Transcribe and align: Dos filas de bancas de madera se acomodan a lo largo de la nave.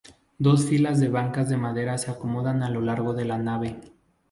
Dos 0.39 0.65
filas 0.65 0.99
de 0.99 1.09
bancas 1.09 1.47
de 1.49 1.57
madera 1.57 1.95
se 1.99 2.09
acomodan 2.09 2.63
a 2.63 2.71
lo 2.71 2.81
largo 2.81 3.13
de 3.13 3.25
la 3.25 3.37
nave. 3.37 3.79